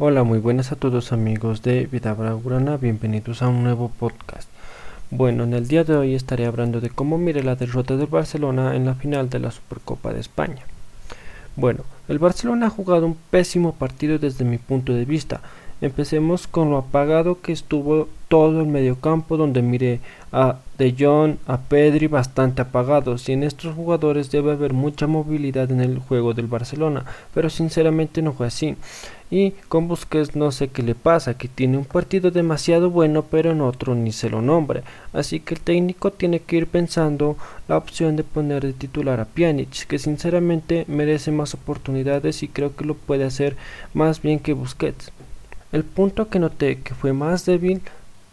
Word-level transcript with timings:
Hola, 0.00 0.22
muy 0.22 0.38
buenas 0.38 0.70
a 0.70 0.76
todos 0.76 1.10
amigos 1.10 1.62
de 1.62 1.86
Vida 1.86 2.14
Bragurana, 2.14 2.76
bienvenidos 2.76 3.42
a 3.42 3.48
un 3.48 3.64
nuevo 3.64 3.88
podcast. 3.88 4.48
Bueno, 5.10 5.42
en 5.42 5.54
el 5.54 5.66
día 5.66 5.82
de 5.82 5.96
hoy 5.96 6.14
estaré 6.14 6.46
hablando 6.46 6.80
de 6.80 6.88
cómo 6.88 7.18
mire 7.18 7.42
la 7.42 7.56
derrota 7.56 7.96
del 7.96 8.06
Barcelona 8.06 8.76
en 8.76 8.86
la 8.86 8.94
final 8.94 9.28
de 9.28 9.40
la 9.40 9.50
Supercopa 9.50 10.12
de 10.12 10.20
España. 10.20 10.62
Bueno, 11.56 11.82
el 12.06 12.20
Barcelona 12.20 12.66
ha 12.66 12.70
jugado 12.70 13.06
un 13.06 13.16
pésimo 13.32 13.72
partido 13.72 14.20
desde 14.20 14.44
mi 14.44 14.58
punto 14.58 14.94
de 14.94 15.04
vista. 15.04 15.40
Empecemos 15.80 16.46
con 16.46 16.70
lo 16.70 16.76
apagado 16.76 17.40
que 17.40 17.50
estuvo 17.50 18.08
todo 18.28 18.60
el 18.60 18.66
mediocampo 18.66 19.36
donde 19.36 19.62
miré 19.62 20.00
a 20.30 20.58
De 20.76 20.94
Jong, 20.96 21.38
a 21.46 21.58
Pedri 21.58 22.06
bastante 22.06 22.62
apagados 22.62 23.28
y 23.28 23.32
en 23.32 23.42
estos 23.42 23.74
jugadores 23.74 24.30
debe 24.30 24.52
haber 24.52 24.74
mucha 24.74 25.08
movilidad 25.08 25.70
en 25.72 25.80
el 25.80 25.98
juego 25.98 26.34
del 26.34 26.46
Barcelona, 26.46 27.04
pero 27.34 27.50
sinceramente 27.50 28.22
no 28.22 28.32
fue 28.32 28.46
así. 28.46 28.76
Y 29.30 29.52
con 29.68 29.88
Busquets 29.88 30.36
no 30.36 30.50
sé 30.52 30.68
qué 30.68 30.82
le 30.82 30.94
pasa, 30.94 31.36
que 31.36 31.48
tiene 31.48 31.76
un 31.76 31.84
partido 31.84 32.30
demasiado 32.30 32.90
bueno 32.90 33.24
pero 33.30 33.50
en 33.50 33.60
otro 33.60 33.94
ni 33.94 34.10
se 34.10 34.30
lo 34.30 34.40
nombra, 34.40 34.82
así 35.12 35.40
que 35.40 35.54
el 35.54 35.60
técnico 35.60 36.10
tiene 36.10 36.40
que 36.40 36.56
ir 36.56 36.66
pensando 36.66 37.36
la 37.68 37.76
opción 37.76 38.16
de 38.16 38.24
poner 38.24 38.64
de 38.64 38.72
titular 38.72 39.20
a 39.20 39.26
Pjanic, 39.26 39.86
que 39.86 39.98
sinceramente 39.98 40.86
merece 40.88 41.30
más 41.30 41.52
oportunidades 41.52 42.42
y 42.42 42.48
creo 42.48 42.74
que 42.74 42.86
lo 42.86 42.94
puede 42.94 43.24
hacer 43.24 43.56
más 43.92 44.22
bien 44.22 44.38
que 44.38 44.54
Busquets. 44.54 45.12
El 45.72 45.84
punto 45.84 46.30
que 46.30 46.38
noté 46.38 46.80
que 46.80 46.94
fue 46.94 47.12
más 47.12 47.44
débil 47.44 47.82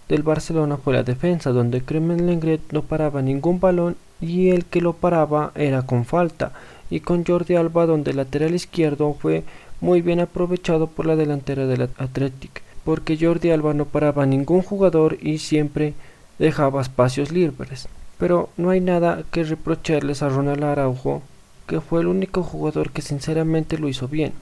del 0.08 0.24
Barcelona 0.24 0.78
fue 0.78 0.94
la 0.94 1.04
defensa, 1.04 1.52
donde 1.52 1.82
Kremen 1.82 2.26
Lengret 2.26 2.62
no 2.72 2.84
paraba 2.84 3.22
ningún 3.22 3.60
balón 3.60 3.98
y 4.22 4.52
el 4.52 4.64
que 4.64 4.80
lo 4.80 4.94
paraba 4.94 5.52
era 5.56 5.82
con 5.82 6.06
falta, 6.06 6.54
y 6.90 7.02
con 7.02 7.26
Jordi 7.26 7.56
Alba 7.56 7.86
donde 7.86 8.12
el 8.12 8.18
lateral 8.18 8.56
izquierdo 8.56 9.14
fue 9.20 9.44
muy 9.82 10.02
bien 10.02 10.20
aprovechado 10.20 10.88
por 10.88 11.06
la 11.06 11.16
delantera 11.16 11.66
del 11.66 11.90
Athletic, 11.98 12.62
porque 12.84 13.18
Jordi 13.20 13.52
Alba 13.52 13.74
no 13.74 13.86
paraba 13.86 14.26
ningún 14.26 14.62
jugador 14.62 15.18
y 15.22 15.40
siempre 15.40 15.94
dejaba 16.40 16.82
espacios 16.82 17.32
libres. 17.32 17.88
Pero 18.18 18.50
no 18.58 18.70
hay 18.70 18.82
nada 18.82 19.24
que 19.32 19.44
reprocharles 19.44 20.22
a 20.22 20.30
Ronald 20.30 20.64
Araujo, 20.64 21.22
que 21.68 21.82
fue 21.82 22.02
el 22.02 22.08
único 22.08 22.44
jugador 22.44 22.92
que 22.92 23.02
sinceramente 23.02 23.78
lo 23.78 23.90
hizo 23.90 24.08
bien. 24.08 24.34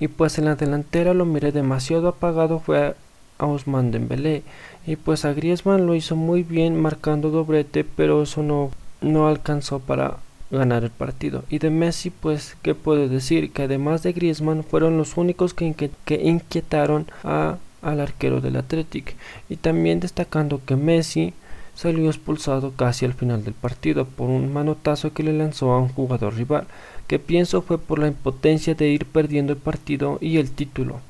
Y 0.00 0.08
pues 0.08 0.38
en 0.38 0.46
la 0.46 0.56
delantera 0.56 1.14
lo 1.14 1.26
miré 1.26 1.52
demasiado 1.52 2.08
apagado 2.08 2.58
fue 2.58 2.94
a 3.38 3.46
Ousmane 3.46 3.90
Dembélé 3.90 4.42
y 4.86 4.96
pues 4.96 5.24
a 5.24 5.32
Griezmann 5.32 5.86
lo 5.86 5.94
hizo 5.94 6.16
muy 6.16 6.42
bien 6.42 6.80
marcando 6.80 7.30
doblete 7.30 7.84
pero 7.84 8.22
eso 8.22 8.42
no, 8.42 8.70
no 9.00 9.26
alcanzó 9.26 9.80
para 9.80 10.18
ganar 10.58 10.84
el 10.84 10.90
partido. 10.90 11.44
Y 11.48 11.58
de 11.58 11.70
Messi 11.70 12.10
pues 12.10 12.56
qué 12.62 12.74
puedo 12.74 13.08
decir 13.08 13.52
que 13.52 13.62
además 13.62 14.02
de 14.02 14.12
Griezmann 14.12 14.64
fueron 14.64 14.96
los 14.96 15.16
únicos 15.16 15.54
que, 15.54 15.74
que 16.04 16.14
inquietaron 16.22 17.06
a, 17.24 17.58
al 17.80 18.00
arquero 18.00 18.40
del 18.40 18.56
Athletic. 18.56 19.16
Y 19.48 19.56
también 19.56 20.00
destacando 20.00 20.60
que 20.64 20.76
Messi 20.76 21.34
salió 21.74 22.08
expulsado 22.08 22.72
casi 22.72 23.04
al 23.04 23.14
final 23.14 23.44
del 23.44 23.54
partido 23.54 24.04
por 24.04 24.28
un 24.28 24.52
manotazo 24.52 25.12
que 25.12 25.22
le 25.22 25.32
lanzó 25.32 25.72
a 25.72 25.80
un 25.80 25.88
jugador 25.88 26.34
rival, 26.34 26.66
que 27.06 27.18
pienso 27.18 27.62
fue 27.62 27.78
por 27.78 27.98
la 27.98 28.08
impotencia 28.08 28.74
de 28.74 28.88
ir 28.88 29.06
perdiendo 29.06 29.52
el 29.52 29.58
partido 29.58 30.18
y 30.20 30.36
el 30.36 30.50
título 30.50 31.00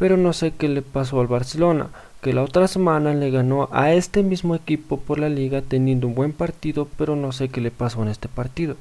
pero 0.00 0.16
no 0.16 0.32
sé 0.32 0.52
qué 0.52 0.66
le 0.66 0.80
pasó 0.80 1.20
al 1.20 1.26
Barcelona, 1.26 1.90
que 2.22 2.32
la 2.32 2.42
otra 2.42 2.66
semana 2.68 3.12
le 3.12 3.30
ganó 3.30 3.68
a 3.70 3.92
este 3.92 4.22
mismo 4.22 4.54
equipo 4.54 4.96
por 4.96 5.18
la 5.18 5.28
liga 5.28 5.60
teniendo 5.60 6.06
un 6.06 6.14
buen 6.14 6.32
partido, 6.32 6.88
pero 6.96 7.16
no 7.16 7.32
sé 7.32 7.50
qué 7.50 7.60
le 7.60 7.70
pasó 7.70 8.00
en 8.00 8.08
este 8.08 8.26
partido. 8.26 8.76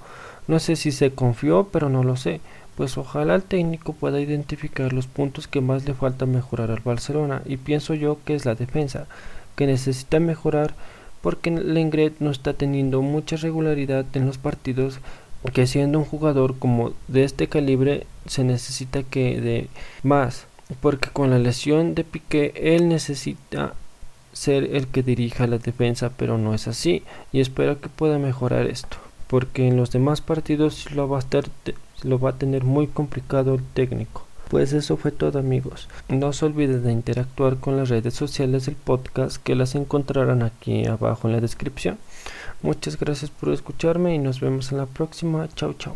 No 0.48 0.60
sé 0.60 0.78
si 0.78 0.94
se 0.94 1.12
confió, 1.12 1.68
pero 1.74 1.90
no 1.90 2.06
lo 2.06 2.16
sé, 2.16 2.40
pues 2.78 2.98
ojalá 2.98 3.36
el 3.36 3.44
técnico 3.44 3.92
pueda 3.92 4.22
identificar 4.22 4.94
los 4.94 5.08
puntos 5.08 5.50
que 5.50 5.60
más 5.60 5.86
le 5.86 5.94
falta 5.94 6.26
mejorar 6.26 6.72
al 6.72 6.80
Barcelona, 6.80 7.42
y 7.46 7.58
pienso 7.58 7.96
yo 7.96 8.20
que 8.24 8.34
es 8.34 8.46
la 8.46 8.56
defensa, 8.56 9.06
que 9.58 9.68
necesita 9.68 10.22
mejorar 10.22 10.74
porque 11.22 11.52
Lengret 11.52 12.14
no 12.22 12.32
está 12.32 12.54
teniendo 12.54 13.02
mucha 13.02 13.36
regularidad 13.36 14.06
en 14.14 14.26
los 14.26 14.38
partidos 14.38 15.02
que 15.54 15.68
siendo 15.68 16.00
un 16.00 16.06
jugador 16.06 16.58
como 16.58 16.94
de 17.10 17.26
este 17.26 17.48
calibre 17.48 18.08
se 18.26 18.46
necesita 18.46 19.04
que 19.04 19.42
de 19.42 19.68
más 20.04 20.49
porque 20.82 21.10
con 21.10 21.30
la 21.30 21.40
lesión 21.40 21.96
de 21.96 22.04
Piqué 22.04 22.54
él 22.56 22.90
necesita 22.90 23.74
ser 24.34 24.76
el 24.76 24.88
que 24.88 25.04
dirija 25.04 25.48
la 25.48 25.58
defensa, 25.58 26.12
pero 26.16 26.38
no 26.38 26.54
es 26.54 26.68
así 26.68 27.04
y 27.32 27.42
espero 27.42 27.82
que 27.82 27.90
pueda 27.90 28.18
mejorar 28.20 28.68
esto, 28.68 28.98
porque 29.28 29.68
en 29.68 29.78
los 29.78 29.92
demás 29.92 30.22
partidos 30.22 30.92
lo 30.92 31.10
va 31.10 31.20
a, 31.20 32.38
tener 32.38 32.64
muy 32.64 32.88
complicado 32.88 33.56
el 33.56 33.64
técnico. 33.74 34.26
Pues 34.50 34.74
eso 34.74 34.98
fue 34.98 35.12
todo 35.12 35.38
amigos. 35.38 35.88
No 36.08 36.34
se 36.34 36.46
olviden 36.46 36.84
de 36.84 36.92
interactuar 36.92 37.58
con 37.58 37.78
las 37.78 37.90
redes 37.90 38.16
sociales 38.16 38.66
del 38.66 38.76
podcast 38.76 39.38
que 39.38 39.54
las 39.54 39.76
encontrarán 39.76 40.42
aquí 40.42 40.88
abajo 40.88 41.28
en 41.28 41.34
la 41.36 41.42
descripción. 41.42 42.00
Muchas 42.64 43.00
gracias 43.00 43.30
por 43.30 43.54
escucharme 43.54 44.16
y 44.16 44.18
nos 44.18 44.40
vemos 44.40 44.72
en 44.72 44.80
la 44.80 44.88
próxima. 44.88 45.48
Chao 45.56 45.74
chao. 45.74 45.96